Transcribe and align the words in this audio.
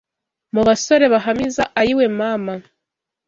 mubasore 0.53 1.05
bahamiza 1.13 1.63
ayiwe 1.79 2.05
mama 2.19 2.53